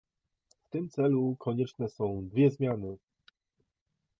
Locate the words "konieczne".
1.39-1.89